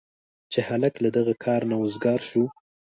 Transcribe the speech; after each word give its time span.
چې 0.51 0.59
هلک 0.69 0.93
له 1.03 1.09
دغه 1.17 1.33
کاره 1.43 1.65
نه 1.71 1.75
وزګار 1.81 2.19
شو. 2.29 2.43